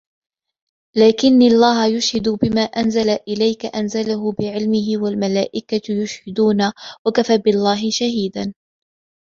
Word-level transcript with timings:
لَكِنِ 0.97 1.41
اللَّهُ 1.41 1.85
يَشْهَدُ 1.85 2.29
بِمَا 2.29 2.61
أَنْزَلَ 2.61 3.09
إِلَيْكَ 3.27 3.65
أَنْزَلَهُ 3.65 4.31
بِعِلْمِهِ 4.31 4.97
وَالْمَلَائِكَةُ 4.97 5.81
يَشْهَدُونَ 5.89 6.71
وَكَفَى 7.07 7.37
بِاللَّهِ 7.37 7.89
شَهِيدًا 7.91 8.53